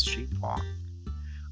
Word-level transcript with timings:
Science 0.00 0.30
Sheepwalk. 0.30 0.64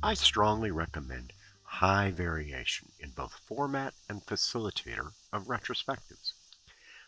I 0.02 0.14
strongly 0.14 0.70
recommend 0.70 1.34
high 1.64 2.10
variation 2.10 2.92
in 2.98 3.10
both 3.10 3.42
format 3.44 3.92
and 4.08 4.24
facilitator 4.24 5.12
of 5.34 5.48
retrospectives. 5.48 6.32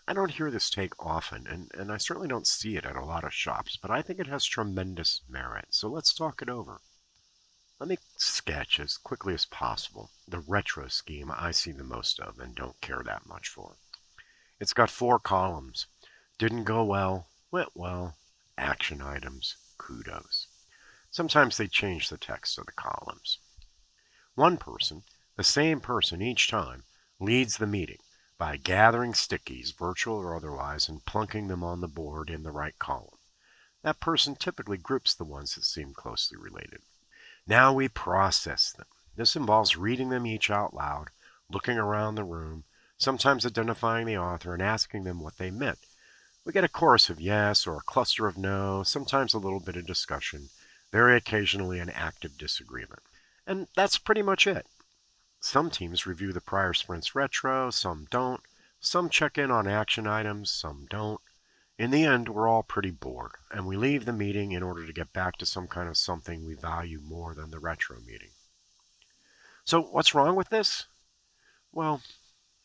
I 0.06 0.12
don't 0.12 0.32
hear 0.32 0.50
this 0.50 0.68
take 0.68 0.92
often, 1.02 1.46
and, 1.46 1.70
and 1.72 1.90
I 1.90 1.96
certainly 1.96 2.28
don't 2.28 2.46
see 2.46 2.76
it 2.76 2.84
at 2.84 2.94
a 2.96 3.04
lot 3.04 3.24
of 3.24 3.32
shops, 3.32 3.78
but 3.80 3.90
I 3.90 4.02
think 4.02 4.18
it 4.18 4.26
has 4.26 4.44
tremendous 4.44 5.22
merit, 5.30 5.68
so 5.70 5.88
let's 5.88 6.12
talk 6.12 6.42
it 6.42 6.50
over. 6.50 6.82
Let 7.78 7.88
me 7.88 7.96
sketch 8.18 8.78
as 8.78 8.98
quickly 8.98 9.32
as 9.32 9.46
possible 9.46 10.10
the 10.28 10.40
retro 10.40 10.88
scheme 10.88 11.32
I 11.34 11.52
see 11.52 11.72
the 11.72 11.84
most 11.84 12.20
of 12.20 12.38
and 12.38 12.54
don't 12.54 12.78
care 12.82 13.02
that 13.02 13.24
much 13.24 13.48
for. 13.48 13.76
It's 14.58 14.74
got 14.74 14.90
four 14.90 15.18
columns. 15.18 15.86
Didn't 16.36 16.64
go 16.64 16.84
well, 16.84 17.28
went 17.50 17.70
well, 17.74 18.18
action 18.58 19.00
items, 19.00 19.56
kudos. 19.78 20.48
Sometimes 21.10 21.56
they 21.56 21.66
change 21.66 22.08
the 22.08 22.16
text 22.16 22.56
of 22.56 22.66
the 22.66 22.72
columns. 22.72 23.38
One 24.36 24.56
person, 24.56 25.02
the 25.36 25.42
same 25.42 25.80
person 25.80 26.22
each 26.22 26.48
time, 26.48 26.84
leads 27.18 27.56
the 27.56 27.66
meeting 27.66 27.98
by 28.38 28.56
gathering 28.56 29.12
stickies, 29.12 29.76
virtual 29.76 30.16
or 30.16 30.34
otherwise, 30.36 30.88
and 30.88 31.04
plunking 31.04 31.48
them 31.48 31.64
on 31.64 31.80
the 31.80 31.88
board 31.88 32.30
in 32.30 32.44
the 32.44 32.52
right 32.52 32.78
column. 32.78 33.18
That 33.82 33.98
person 34.00 34.36
typically 34.36 34.78
groups 34.78 35.12
the 35.12 35.24
ones 35.24 35.56
that 35.56 35.64
seem 35.64 35.94
closely 35.94 36.38
related. 36.38 36.82
Now 37.46 37.72
we 37.72 37.88
process 37.88 38.70
them. 38.70 38.86
This 39.16 39.34
involves 39.34 39.76
reading 39.76 40.10
them 40.10 40.26
each 40.26 40.48
out 40.50 40.74
loud, 40.74 41.08
looking 41.50 41.76
around 41.76 42.14
the 42.14 42.24
room, 42.24 42.64
sometimes 42.98 43.44
identifying 43.44 44.06
the 44.06 44.16
author 44.16 44.54
and 44.54 44.62
asking 44.62 45.04
them 45.04 45.20
what 45.20 45.38
they 45.38 45.50
meant. 45.50 45.80
We 46.44 46.52
get 46.52 46.64
a 46.64 46.68
chorus 46.68 47.10
of 47.10 47.20
yes 47.20 47.66
or 47.66 47.76
a 47.76 47.82
cluster 47.82 48.26
of 48.26 48.38
no, 48.38 48.84
sometimes 48.84 49.34
a 49.34 49.38
little 49.38 49.60
bit 49.60 49.76
of 49.76 49.86
discussion, 49.86 50.50
very 50.92 51.16
occasionally 51.16 51.78
an 51.78 51.90
active 51.90 52.36
disagreement. 52.36 53.02
And 53.46 53.68
that's 53.76 53.98
pretty 53.98 54.22
much 54.22 54.46
it. 54.46 54.66
Some 55.40 55.70
teams 55.70 56.06
review 56.06 56.32
the 56.32 56.40
prior 56.40 56.74
sprint's 56.74 57.14
retro, 57.14 57.70
some 57.70 58.06
don't. 58.10 58.42
Some 58.80 59.08
check 59.08 59.38
in 59.38 59.50
on 59.50 59.66
action 59.66 60.06
items, 60.06 60.50
some 60.50 60.86
don't. 60.90 61.20
In 61.78 61.90
the 61.90 62.04
end, 62.04 62.28
we're 62.28 62.48
all 62.48 62.62
pretty 62.62 62.90
bored, 62.90 63.32
and 63.50 63.66
we 63.66 63.76
leave 63.76 64.04
the 64.04 64.12
meeting 64.12 64.52
in 64.52 64.62
order 64.62 64.86
to 64.86 64.92
get 64.92 65.12
back 65.12 65.36
to 65.38 65.46
some 65.46 65.66
kind 65.66 65.88
of 65.88 65.96
something 65.96 66.44
we 66.44 66.54
value 66.54 67.00
more 67.00 67.34
than 67.34 67.50
the 67.50 67.58
retro 67.58 68.00
meeting. 68.00 68.32
So, 69.64 69.80
what's 69.80 70.14
wrong 70.14 70.36
with 70.36 70.50
this? 70.50 70.86
Well, 71.72 72.02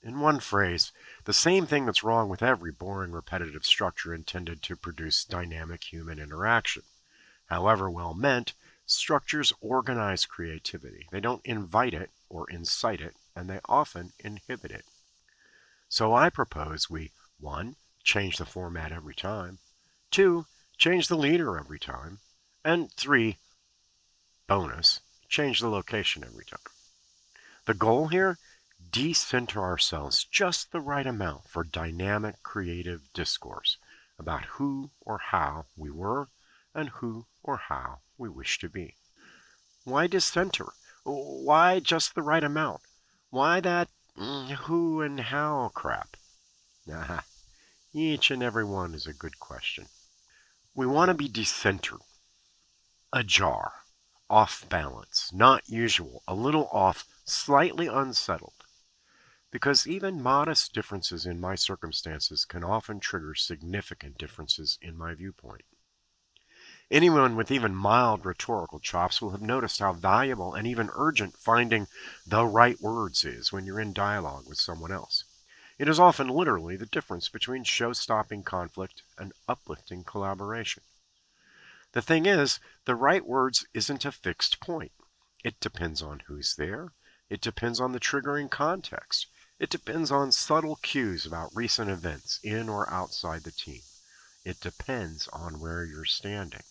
in 0.02 0.20
one 0.20 0.40
phrase, 0.40 0.92
the 1.24 1.34
same 1.34 1.66
thing 1.66 1.86
that's 1.86 2.04
wrong 2.04 2.28
with 2.28 2.44
every 2.44 2.72
boring, 2.72 3.12
repetitive 3.12 3.66
structure 3.66 4.14
intended 4.14 4.62
to 4.64 4.76
produce 4.76 5.24
dynamic 5.24 5.86
human 5.86 6.20
interaction. 6.20 6.84
However 7.48 7.90
well 7.90 8.14
meant, 8.14 8.54
structures 8.86 9.54
organize 9.62 10.26
creativity. 10.26 11.08
They 11.12 11.20
don't 11.20 11.46
invite 11.46 11.94
it, 11.94 12.12
or 12.30 12.50
incite 12.50 13.02
it, 13.02 13.16
and 13.36 13.50
they 13.50 13.60
often 13.66 14.14
inhibit 14.20 14.72
it. 14.72 14.86
So 15.90 16.14
I 16.14 16.30
propose 16.30 16.90
we 16.90 17.12
1. 17.40 17.76
Change 18.04 18.38
the 18.38 18.46
format 18.46 18.92
every 18.92 19.16
time, 19.16 19.60
2. 20.12 20.46
Change 20.78 21.08
the 21.08 21.18
leader 21.18 21.58
every 21.58 21.80
time, 21.80 22.20
and 22.64 22.92
3. 22.94 23.38
Bonus, 24.48 25.02
change 25.28 25.60
the 25.60 25.70
location 25.70 26.24
every 26.24 26.46
time. 26.46 26.60
The 27.66 27.74
goal 27.74 28.10
here? 28.10 28.38
Decenter 28.92 29.60
ourselves 29.60 30.24
just 30.24 30.72
the 30.72 30.80
right 30.82 31.08
amount 31.08 31.48
for 31.48 31.64
dynamic 31.64 32.44
creative 32.44 33.12
discourse 33.14 33.78
about 34.20 34.46
who 34.46 34.92
or 35.02 35.18
how 35.18 35.66
we 35.76 35.90
were 35.90 36.30
and 36.76 36.90
who 36.90 37.26
or 37.42 37.58
how 37.58 38.00
we 38.18 38.30
wish 38.30 38.60
to 38.60 38.70
be. 38.70 38.96
Why 39.86 40.08
decenter? 40.08 40.74
Why 41.04 41.80
just 41.80 42.14
the 42.14 42.22
right 42.22 42.44
amount? 42.44 42.82
Why 43.30 43.62
that 43.62 43.90
mm, 44.18 44.50
who 44.50 45.02
and 45.02 45.20
how 45.20 45.72
crap? 45.74 46.18
Nah, 46.86 47.22
each 47.94 48.30
and 48.30 48.44
every 48.44 48.66
one 48.66 48.94
is 48.94 49.08
a 49.08 49.14
good 49.14 49.40
question. 49.40 49.88
We 50.76 50.86
want 50.86 51.10
to 51.10 51.14
be 51.14 51.30
decentered, 51.30 52.02
ajar, 53.14 53.74
off 54.30 54.68
balance, 54.68 55.32
not 55.32 55.70
usual, 55.70 56.24
a 56.28 56.36
little 56.36 56.68
off, 56.72 57.06
slightly 57.24 57.88
unsettled. 57.88 58.66
Because 59.52 59.88
even 59.88 60.22
modest 60.22 60.74
differences 60.74 61.26
in 61.26 61.40
my 61.40 61.56
circumstances 61.56 62.44
can 62.44 62.64
often 62.64 63.00
trigger 63.00 63.36
significant 63.36 64.18
differences 64.18 64.78
in 64.82 64.98
my 64.98 65.14
viewpoint. 65.14 65.64
Anyone 66.92 67.36
with 67.36 67.50
even 67.50 67.76
mild 67.76 68.24
rhetorical 68.24 68.80
chops 68.80 69.20
will 69.20 69.32
have 69.32 69.42
noticed 69.42 69.80
how 69.80 69.94
valuable 69.94 70.54
and 70.54 70.68
even 70.68 70.92
urgent 70.94 71.36
finding 71.36 71.88
the 72.28 72.46
right 72.46 72.80
words 72.80 73.26
is 73.26 73.52
when 73.52 73.66
you're 73.66 73.80
in 73.80 73.92
dialogue 73.92 74.48
with 74.48 74.60
someone 74.60 74.92
else. 74.92 75.24
It 75.80 75.90
is 75.90 76.00
often 76.00 76.28
literally 76.28 76.78
the 76.78 76.86
difference 76.86 77.28
between 77.28 77.64
show 77.64 77.92
stopping 77.94 78.44
conflict 78.44 79.02
and 79.18 79.34
uplifting 79.48 80.04
collaboration. 80.04 80.84
The 81.94 82.04
thing 82.04 82.28
is, 82.28 82.60
the 82.86 82.94
right 82.94 83.26
words 83.26 83.66
isn't 83.74 84.06
a 84.06 84.12
fixed 84.12 84.60
point. 84.60 84.92
It 85.44 85.60
depends 85.60 86.04
on 86.04 86.22
who's 86.28 86.56
there, 86.56 86.94
it 87.32 87.42
depends 87.42 87.80
on 87.80 87.94
the 87.94 88.00
triggering 88.00 88.52
context, 88.52 89.26
it 89.58 89.72
depends 89.72 90.12
on 90.12 90.32
subtle 90.32 90.76
cues 90.76 91.26
about 91.26 91.56
recent 91.56 91.90
events 91.90 92.40
in 92.44 92.70
or 92.70 92.88
outside 92.94 93.44
the 93.44 93.52
team. 93.52 93.82
It 94.44 94.60
depends 94.60 95.28
on 95.30 95.60
where 95.60 95.84
you're 95.84 96.06
standing. 96.06 96.62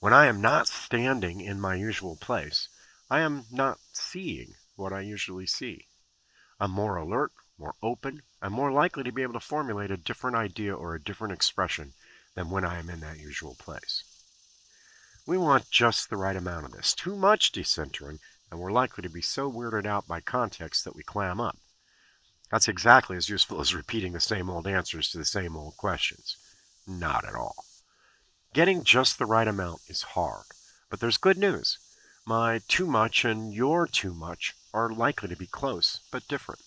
When 0.00 0.12
I 0.12 0.26
am 0.26 0.40
not 0.40 0.68
standing 0.68 1.40
in 1.40 1.60
my 1.60 1.74
usual 1.74 2.14
place, 2.14 2.68
I 3.10 3.18
am 3.18 3.46
not 3.50 3.80
seeing 3.92 4.54
what 4.76 4.92
I 4.92 5.00
usually 5.00 5.46
see. 5.46 5.88
I'm 6.60 6.70
more 6.70 6.94
alert, 6.94 7.32
more 7.58 7.74
open, 7.82 8.22
and 8.40 8.54
more 8.54 8.70
likely 8.70 9.02
to 9.02 9.10
be 9.10 9.22
able 9.22 9.32
to 9.32 9.40
formulate 9.40 9.90
a 9.90 9.96
different 9.96 10.36
idea 10.36 10.72
or 10.72 10.94
a 10.94 11.02
different 11.02 11.34
expression 11.34 11.94
than 12.36 12.48
when 12.48 12.64
I 12.64 12.78
am 12.78 12.88
in 12.88 13.00
that 13.00 13.18
usual 13.18 13.56
place. 13.56 14.04
We 15.26 15.36
want 15.36 15.68
just 15.68 16.10
the 16.10 16.16
right 16.16 16.36
amount 16.36 16.66
of 16.66 16.72
this. 16.72 16.94
Too 16.94 17.16
much 17.16 17.50
decentering, 17.50 18.20
and 18.52 18.60
we're 18.60 18.70
likely 18.70 19.02
to 19.02 19.08
be 19.08 19.20
so 19.20 19.50
weirded 19.50 19.84
out 19.84 20.06
by 20.06 20.20
context 20.20 20.84
that 20.84 20.94
we 20.94 21.02
clam 21.02 21.40
up. 21.40 21.58
That's 22.52 22.68
exactly 22.68 23.16
as 23.16 23.28
useful 23.28 23.60
as 23.60 23.74
repeating 23.82 24.12
the 24.12 24.20
same 24.20 24.48
old 24.48 24.68
answers 24.68 25.10
to 25.10 25.18
the 25.18 25.24
same 25.24 25.56
old 25.56 25.76
questions. 25.76 26.36
Not 26.86 27.24
at 27.24 27.34
all. 27.34 27.64
Getting 28.54 28.82
just 28.82 29.18
the 29.18 29.26
right 29.26 29.46
amount 29.46 29.82
is 29.88 30.14
hard, 30.14 30.44
but 30.88 31.00
there's 31.00 31.18
good 31.18 31.36
news. 31.36 31.78
My 32.24 32.60
too 32.66 32.86
much 32.86 33.24
and 33.24 33.52
your 33.52 33.86
too 33.86 34.14
much 34.14 34.54
are 34.72 34.90
likely 34.90 35.28
to 35.28 35.36
be 35.36 35.46
close, 35.46 36.00
but 36.10 36.26
different. 36.28 36.62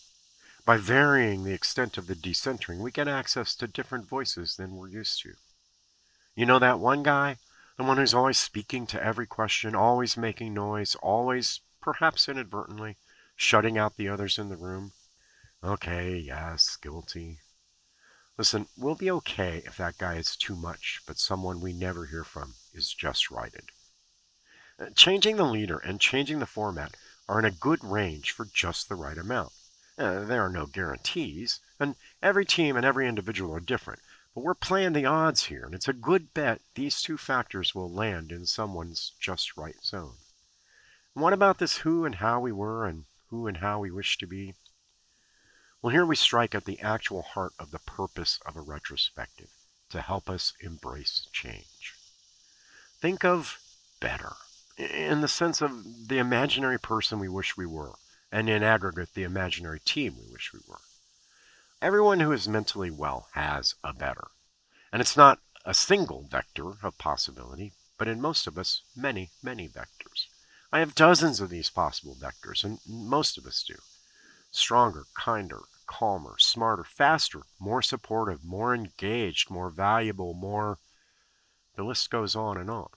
By 0.64 0.78
varying 0.78 1.44
the 1.44 1.54
extent 1.54 1.98
of 1.98 2.06
the 2.06 2.16
decentering, 2.16 2.78
we 2.78 2.92
get 2.92 3.08
access 3.08 3.56
to 3.56 3.68
different 3.68 4.08
voices 4.08 4.56
than 4.56 4.76
we're 4.76 4.90
used 4.90 5.22
to. 5.24 5.34
You 6.36 6.46
know 6.46 6.60
that 6.60 6.80
one 6.80 7.02
guy? 7.02 7.38
The 7.78 7.84
one 7.84 7.98
who's 7.98 8.14
always 8.14 8.38
speaking 8.38 8.86
to 8.88 9.04
every 9.04 9.26
question, 9.26 9.74
always 9.74 10.16
making 10.16 10.54
noise, 10.54 10.94
always, 11.02 11.62
perhaps 11.82 12.30
inadvertently, 12.30 12.98
shutting 13.36 13.78
out 13.78 13.98
the 13.98 14.08
others 14.08 14.38
in 14.38 14.50
the 14.50 14.56
room? 14.56 14.92
Okay, 15.64 16.16
yes, 16.16 16.78
guilty. 16.78 17.40
Listen, 18.42 18.66
we'll 18.76 18.96
be 18.96 19.12
okay 19.12 19.62
if 19.68 19.78
that 19.78 20.00
guy 20.00 20.16
is 20.16 20.36
too 20.36 20.56
much, 20.56 21.02
but 21.06 21.20
someone 21.20 21.62
we 21.62 21.74
never 21.74 22.08
hear 22.08 22.24
from 22.24 22.56
is 22.74 22.92
just 22.92 23.30
righted. 23.30 23.66
Uh, 24.80 24.88
changing 24.96 25.36
the 25.36 25.46
leader 25.46 25.78
and 25.78 26.02
changing 26.02 26.40
the 26.40 26.48
format 26.48 26.98
are 27.30 27.38
in 27.38 27.46
a 27.46 27.52
good 27.52 27.84
range 27.84 28.32
for 28.32 28.46
just 28.46 28.90
the 28.90 28.96
right 28.96 29.20
amount. 29.20 29.54
Uh, 29.96 30.22
there 30.22 30.44
are 30.44 30.50
no 30.50 30.66
guarantees, 30.66 31.60
and 31.80 31.96
every 32.24 32.44
team 32.44 32.76
and 32.76 32.84
every 32.84 33.08
individual 33.08 33.54
are 33.54 33.60
different, 33.60 34.02
but 34.34 34.44
we're 34.44 34.56
playing 34.56 34.94
the 34.94 35.06
odds 35.06 35.44
here, 35.44 35.66
and 35.66 35.76
it's 35.76 35.88
a 35.88 35.94
good 35.94 36.34
bet 36.34 36.62
these 36.74 37.00
two 37.00 37.18
factors 37.18 37.76
will 37.76 37.94
land 37.94 38.32
in 38.32 38.48
someone's 38.48 39.12
just 39.20 39.56
right 39.56 39.84
zone. 39.84 40.16
And 41.14 41.22
what 41.22 41.34
about 41.34 41.60
this 41.60 41.78
who 41.78 42.06
and 42.06 42.16
how 42.16 42.40
we 42.40 42.52
were 42.52 42.88
and 42.88 43.06
who 43.28 43.46
and 43.46 43.58
how 43.58 43.78
we 43.78 43.92
wish 43.92 44.18
to 44.18 44.26
be? 44.26 44.56
Well, 45.82 45.92
here 45.92 46.06
we 46.06 46.16
strike 46.16 46.54
at 46.54 46.66
the 46.66 46.80
actual 46.80 47.24
heart 47.24 47.54
of 47.58 47.72
the 47.72 47.80
purpose 47.80 48.40
of 48.46 48.56
a 48.56 48.62
retrospective 48.62 49.50
to 49.90 50.02
help 50.02 50.30
us 50.30 50.54
embrace 50.62 51.28
change. 51.34 51.96
Think 53.00 53.26
of 53.26 53.60
better 54.00 54.34
in 54.78 55.22
the 55.22 55.28
sense 55.28 55.60
of 55.60 56.08
the 56.08 56.20
imaginary 56.20 56.80
person 56.80 57.18
we 57.18 57.28
wish 57.28 57.58
we 57.58 57.66
were, 57.66 57.94
and 58.32 58.48
in 58.48 58.62
aggregate, 58.62 59.16
the 59.16 59.24
imaginary 59.24 59.80
team 59.80 60.18
we 60.20 60.32
wish 60.32 60.54
we 60.54 60.60
were. 60.68 60.82
Everyone 61.82 62.20
who 62.20 62.32
is 62.32 62.48
mentally 62.48 62.92
well 62.92 63.28
has 63.34 63.74
a 63.84 63.92
better. 63.92 64.28
And 64.94 65.02
it's 65.02 65.18
not 65.18 65.40
a 65.66 65.74
single 65.74 66.28
vector 66.30 66.74
of 66.84 66.98
possibility, 67.00 67.74
but 67.98 68.08
in 68.08 68.22
most 68.22 68.46
of 68.46 68.58
us, 68.60 68.84
many, 68.96 69.32
many 69.42 69.68
vectors. 69.68 70.28
I 70.72 70.78
have 70.80 70.94
dozens 70.94 71.42
of 71.42 71.50
these 71.50 71.72
possible 71.72 72.16
vectors, 72.16 72.64
and 72.64 72.78
most 72.88 73.38
of 73.40 73.48
us 73.48 73.64
do. 73.64 73.76
Stronger, 74.52 75.06
kinder, 75.16 75.62
calmer, 75.92 76.36
smarter, 76.40 76.86
faster, 76.86 77.42
more 77.60 77.82
supportive, 77.82 78.46
more 78.46 78.74
engaged, 78.74 79.50
more 79.50 79.70
valuable, 79.70 80.34
more. 80.34 80.78
The 81.76 81.84
list 81.84 82.10
goes 82.10 82.34
on 82.34 82.58
and 82.58 82.70
on. 82.70 82.88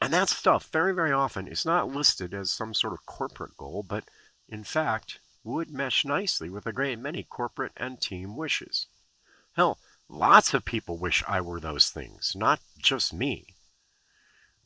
And 0.00 0.10
that 0.14 0.30
stuff, 0.30 0.70
very, 0.72 0.94
very 0.94 1.12
often, 1.12 1.46
is 1.46 1.66
not 1.66 1.88
listed 1.88 2.32
as 2.32 2.50
some 2.50 2.72
sort 2.72 2.94
of 2.94 3.04
corporate 3.04 3.54
goal, 3.58 3.84
but 3.86 4.04
in 4.48 4.64
fact, 4.64 5.20
would 5.44 5.70
mesh 5.70 6.06
nicely 6.06 6.48
with 6.48 6.66
a 6.66 6.72
great 6.72 6.98
many 6.98 7.22
corporate 7.22 7.72
and 7.76 8.00
team 8.00 8.34
wishes. 8.34 8.86
Hell, 9.52 9.78
lots 10.08 10.54
of 10.54 10.64
people 10.64 10.96
wish 10.96 11.22
I 11.28 11.42
were 11.42 11.60
those 11.60 11.90
things, 11.90 12.32
not 12.34 12.60
just 12.78 13.12
me. 13.12 13.44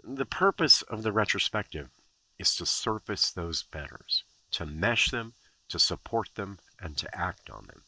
The 0.04 0.26
purpose 0.26 0.82
of 0.82 1.02
the 1.02 1.12
retrospective 1.12 1.90
is 2.38 2.54
to 2.56 2.64
surface 2.64 3.32
those 3.32 3.64
betters, 3.64 4.22
to 4.52 4.64
mesh 4.64 5.10
them, 5.10 5.34
to 5.68 5.80
support 5.80 6.28
them, 6.36 6.58
and 6.80 6.96
to 6.98 7.18
act 7.18 7.50
on 7.50 7.66
them. 7.66 7.82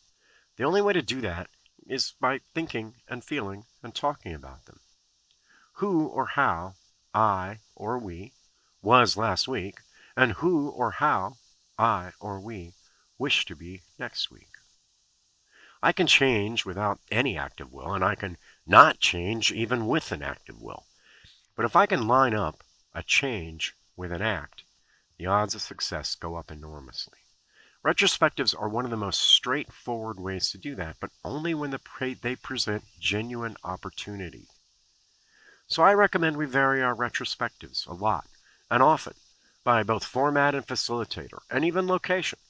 The 0.56 0.64
only 0.64 0.80
way 0.80 0.92
to 0.92 1.02
do 1.02 1.20
that 1.20 1.48
is 1.86 2.14
by 2.20 2.40
thinking 2.54 2.94
and 3.08 3.24
feeling 3.24 3.64
and 3.82 3.94
talking 3.94 4.34
about 4.34 4.66
them. 4.66 4.80
Who 5.74 6.06
or 6.06 6.26
how 6.26 6.74
I 7.14 7.60
or 7.74 7.98
we 7.98 8.32
was 8.82 9.16
last 9.16 9.48
week, 9.48 9.80
and 10.16 10.32
who 10.32 10.68
or 10.68 10.92
how 10.92 11.36
I 11.78 12.12
or 12.20 12.40
we 12.40 12.72
wish 13.18 13.44
to 13.46 13.56
be 13.56 13.82
next 13.98 14.30
week. 14.30 14.48
I 15.82 15.92
can 15.92 16.06
change 16.06 16.64
without 16.64 17.00
any 17.10 17.36
active 17.36 17.72
will, 17.72 17.92
and 17.94 18.04
I 18.04 18.14
can 18.14 18.38
not 18.66 18.98
change 18.98 19.52
even 19.52 19.86
with 19.86 20.10
an 20.12 20.22
active 20.22 20.60
will. 20.60 20.86
But 21.54 21.64
if 21.64 21.76
I 21.76 21.86
can 21.86 22.08
line 22.08 22.34
up 22.34 22.62
a 22.94 23.02
change 23.02 23.74
with 23.96 24.10
an 24.10 24.22
act, 24.22 24.64
the 25.18 25.26
odds 25.26 25.54
of 25.54 25.62
success 25.62 26.14
go 26.14 26.36
up 26.36 26.50
enormously. 26.50 27.18
Retrospectives 27.86 28.52
are 28.60 28.68
one 28.68 28.84
of 28.84 28.90
the 28.90 28.96
most 28.96 29.20
straightforward 29.20 30.18
ways 30.18 30.50
to 30.50 30.58
do 30.58 30.74
that, 30.74 30.96
but 30.98 31.12
only 31.24 31.54
when 31.54 31.70
the 31.70 31.78
they 32.20 32.34
present 32.34 32.82
genuine 32.98 33.56
opportunity. 33.62 34.48
So 35.68 35.84
I 35.84 35.94
recommend 35.94 36.36
we 36.36 36.46
vary 36.46 36.82
our 36.82 36.96
retrospectives 36.96 37.86
a 37.86 37.94
lot 37.94 38.26
and 38.68 38.82
often 38.82 39.12
by 39.62 39.84
both 39.84 40.04
format 40.04 40.52
and 40.52 40.66
facilitator, 40.66 41.38
and 41.48 41.64
even 41.64 41.86
location, 41.86 42.40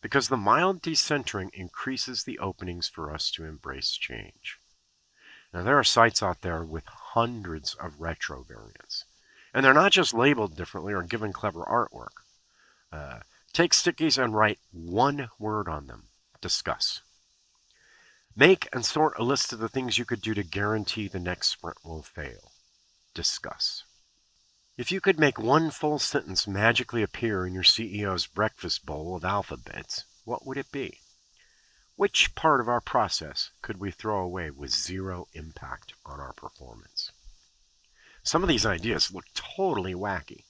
because 0.00 0.28
the 0.28 0.36
mild 0.38 0.80
decentering 0.80 1.50
increases 1.52 2.24
the 2.24 2.38
openings 2.38 2.88
for 2.88 3.12
us 3.12 3.30
to 3.32 3.44
embrace 3.44 3.90
change. 3.90 4.58
Now, 5.52 5.62
there 5.62 5.78
are 5.78 5.84
sites 5.84 6.22
out 6.22 6.40
there 6.40 6.64
with 6.64 6.86
hundreds 6.86 7.74
of 7.74 8.00
retro 8.00 8.44
variants, 8.44 9.04
and 9.52 9.62
they're 9.62 9.74
not 9.74 9.92
just 9.92 10.14
labeled 10.14 10.56
differently 10.56 10.94
or 10.94 11.02
given 11.02 11.34
clever 11.34 11.64
artwork. 11.64 12.22
Uh, 12.90 13.20
take 13.56 13.72
stickies 13.72 14.22
and 14.22 14.34
write 14.34 14.58
one 14.70 15.30
word 15.38 15.66
on 15.66 15.86
them 15.86 16.02
discuss. 16.42 17.00
Make 18.36 18.68
and 18.70 18.84
sort 18.84 19.18
a 19.18 19.24
list 19.24 19.50
of 19.50 19.60
the 19.60 19.68
things 19.70 19.96
you 19.96 20.04
could 20.04 20.20
do 20.20 20.34
to 20.34 20.42
guarantee 20.42 21.08
the 21.08 21.18
next 21.18 21.48
sprint 21.48 21.78
will 21.82 22.02
fail 22.02 22.52
discuss. 23.14 23.84
If 24.76 24.92
you 24.92 25.00
could 25.00 25.18
make 25.18 25.38
one 25.38 25.70
full 25.70 25.98
sentence 25.98 26.46
magically 26.46 27.02
appear 27.02 27.46
in 27.46 27.54
your 27.54 27.62
CEO's 27.62 28.26
breakfast 28.26 28.84
bowl 28.84 29.16
of 29.16 29.24
alphabets, 29.24 30.04
what 30.26 30.46
would 30.46 30.58
it 30.58 30.70
be? 30.70 30.98
Which 31.96 32.34
part 32.34 32.60
of 32.60 32.68
our 32.68 32.82
process 32.82 33.52
could 33.62 33.80
we 33.80 33.90
throw 33.90 34.20
away 34.20 34.50
with 34.50 34.70
zero 34.70 35.28
impact 35.32 35.94
on 36.04 36.20
our 36.20 36.34
performance? 36.34 37.10
Some 38.22 38.42
of 38.42 38.50
these 38.50 38.66
ideas 38.66 39.10
look 39.10 39.24
totally 39.32 39.94
wacky. 39.94 40.44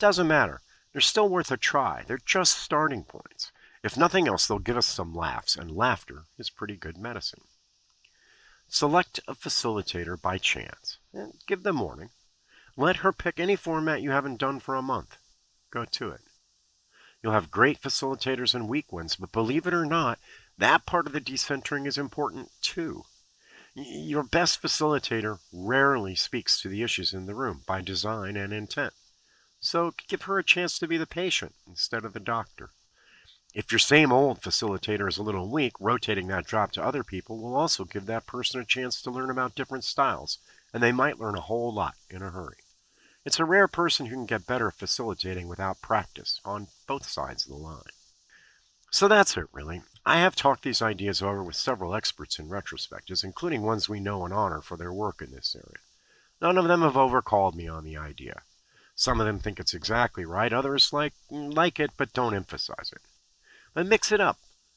Doesn't 0.00 0.26
matter. 0.26 0.62
They're 0.92 1.00
still 1.00 1.28
worth 1.28 1.50
a 1.50 1.56
try. 1.56 2.04
They're 2.06 2.18
just 2.18 2.58
starting 2.58 3.04
points. 3.04 3.52
If 3.82 3.96
nothing 3.96 4.26
else, 4.28 4.46
they'll 4.46 4.58
give 4.58 4.76
us 4.76 4.86
some 4.86 5.14
laughs, 5.14 5.56
and 5.56 5.70
laughter 5.70 6.24
is 6.38 6.50
pretty 6.50 6.76
good 6.76 6.98
medicine. 6.98 7.42
Select 8.68 9.20
a 9.26 9.34
facilitator 9.34 10.20
by 10.20 10.38
chance 10.38 10.98
and 11.12 11.34
give 11.46 11.62
them 11.62 11.80
warning. 11.80 12.10
Let 12.76 12.96
her 12.96 13.12
pick 13.12 13.40
any 13.40 13.56
format 13.56 14.02
you 14.02 14.10
haven't 14.10 14.38
done 14.40 14.60
for 14.60 14.74
a 14.74 14.82
month. 14.82 15.16
Go 15.70 15.84
to 15.84 16.10
it. 16.10 16.20
You'll 17.22 17.32
have 17.32 17.50
great 17.50 17.80
facilitators 17.80 18.54
and 18.54 18.68
weak 18.68 18.92
ones, 18.92 19.16
but 19.16 19.32
believe 19.32 19.66
it 19.66 19.74
or 19.74 19.84
not, 19.84 20.18
that 20.56 20.86
part 20.86 21.06
of 21.06 21.12
the 21.12 21.20
decentering 21.20 21.86
is 21.86 21.98
important 21.98 22.50
too. 22.60 23.04
Your 23.74 24.22
best 24.22 24.62
facilitator 24.62 25.38
rarely 25.52 26.14
speaks 26.14 26.60
to 26.60 26.68
the 26.68 26.82
issues 26.82 27.12
in 27.12 27.26
the 27.26 27.34
room 27.34 27.62
by 27.66 27.80
design 27.80 28.36
and 28.36 28.52
intent. 28.52 28.92
So 29.60 29.92
give 30.08 30.22
her 30.22 30.38
a 30.38 30.44
chance 30.44 30.78
to 30.78 30.88
be 30.88 30.96
the 30.96 31.06
patient 31.06 31.54
instead 31.66 32.04
of 32.04 32.14
the 32.14 32.20
doctor. 32.20 32.70
If 33.52 33.70
your 33.70 33.78
same 33.78 34.12
old 34.12 34.40
facilitator 34.40 35.08
is 35.08 35.18
a 35.18 35.22
little 35.22 35.50
weak, 35.50 35.74
rotating 35.80 36.28
that 36.28 36.46
job 36.46 36.72
to 36.72 36.84
other 36.84 37.04
people 37.04 37.38
will 37.38 37.54
also 37.54 37.84
give 37.84 38.06
that 38.06 38.26
person 38.26 38.60
a 38.60 38.64
chance 38.64 39.02
to 39.02 39.10
learn 39.10 39.28
about 39.28 39.54
different 39.54 39.84
styles, 39.84 40.38
and 40.72 40.82
they 40.82 40.92
might 40.92 41.18
learn 41.18 41.36
a 41.36 41.42
whole 41.42 41.74
lot 41.74 41.94
in 42.08 42.22
a 42.22 42.30
hurry. 42.30 42.56
It's 43.24 43.38
a 43.38 43.44
rare 43.44 43.68
person 43.68 44.06
who 44.06 44.14
can 44.14 44.26
get 44.26 44.46
better 44.46 44.68
at 44.68 44.74
facilitating 44.74 45.46
without 45.46 45.82
practice 45.82 46.40
on 46.44 46.68
both 46.86 47.06
sides 47.08 47.44
of 47.44 47.50
the 47.50 47.56
line. 47.56 47.82
So 48.90 49.08
that's 49.08 49.36
it, 49.36 49.46
really. 49.52 49.82
I 50.06 50.20
have 50.20 50.34
talked 50.34 50.62
these 50.62 50.80
ideas 50.80 51.20
over 51.20 51.42
with 51.42 51.54
several 51.54 51.94
experts 51.94 52.38
in 52.38 52.48
retrospectives, 52.48 53.22
including 53.22 53.62
ones 53.62 53.88
we 53.88 54.00
know 54.00 54.24
and 54.24 54.32
honor 54.32 54.62
for 54.62 54.76
their 54.76 54.92
work 54.92 55.20
in 55.20 55.32
this 55.32 55.54
area. 55.54 55.80
None 56.40 56.56
of 56.56 56.66
them 56.66 56.80
have 56.80 56.94
overcalled 56.94 57.54
me 57.54 57.68
on 57.68 57.84
the 57.84 57.96
idea. 57.96 58.42
Some 59.00 59.18
of 59.18 59.26
them 59.26 59.38
think 59.38 59.58
it's 59.58 59.72
exactly 59.72 60.26
right, 60.26 60.52
others 60.52 60.92
like 60.92 61.14
mm, 61.32 61.54
like 61.54 61.80
it 61.80 61.92
but 61.96 62.12
don't 62.12 62.34
emphasize 62.34 62.92
it. 62.92 63.00
But 63.72 63.86
mix 63.86 64.12
it 64.12 64.20
up. 64.20 64.36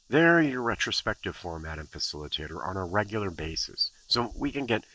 Vary 0.10 0.50
your 0.50 0.62
retrospective 0.62 1.36
format 1.36 1.78
and 1.78 1.92
facilitator 1.92 2.66
on 2.66 2.78
a 2.78 2.86
regular 2.86 3.30
basis 3.30 3.92
so 4.08 4.31
we 4.34 4.50
can 4.50 4.66
get, 4.66 4.86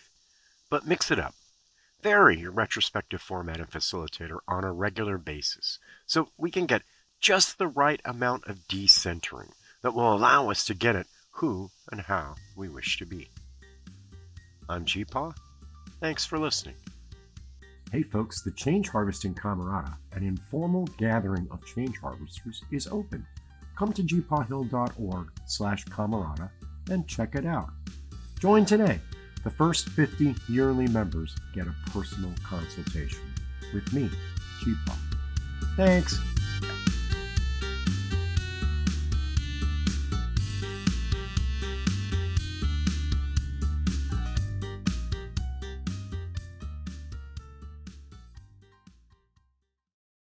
but 0.71 0.87
mix 0.87 1.11
it 1.11 1.19
up. 1.19 1.35
Vary 2.03 2.39
your 2.41 2.53
retrospective 2.53 3.21
format 3.21 3.59
and 3.59 3.71
facilitator 3.71 4.39
on 4.49 4.65
a 4.65 4.73
regular 4.73 5.19
basis 5.19 5.79
so 6.07 6.31
we 6.39 6.51
can 6.51 6.65
get 6.65 6.81
just 7.21 7.59
the 7.59 7.69
right 7.69 8.01
amount 8.07 8.47
of 8.47 8.67
decentering 8.67 9.53
that 9.83 9.93
will 9.93 10.11
allow 10.11 10.51
us 10.51 10.65
to 10.65 10.73
get 10.73 10.97
at 10.97 11.07
who 11.33 11.71
and 11.93 12.01
how 12.01 12.35
we 12.57 12.67
wish 12.67 12.97
to 12.97 13.05
be. 13.05 13.29
I'm 14.71 14.87
GeePaw. 14.87 15.37
Thanks 16.01 16.25
for 16.25 16.39
listening. 16.39 16.77
Hey 17.91 18.03
folks, 18.03 18.43
the 18.43 18.51
Change 18.51 18.91
Harvesting 18.91 19.35
Camerata, 19.35 19.97
an 20.13 20.23
informal 20.23 20.87
gathering 20.99 21.49
of 21.51 21.65
change 21.65 21.99
harvesters, 21.99 22.63
is 22.71 22.87
open 22.87 23.27
come 23.79 23.93
to 23.93 24.03
geepawhill.org 24.03 25.31
slash 25.47 25.85
camerata 25.87 26.51
and 26.91 27.07
check 27.07 27.35
it 27.35 27.47
out. 27.47 27.71
Join 28.41 28.65
today. 28.65 28.99
The 29.45 29.51
first 29.51 29.89
50 29.91 30.35
yearly 30.49 30.89
members 30.89 31.35
get 31.55 31.67
a 31.67 31.75
personal 31.91 32.33
consultation 32.43 33.33
with 33.73 33.91
me, 33.93 34.11
GeePaw. 34.63 34.97
Thanks. 35.77 36.19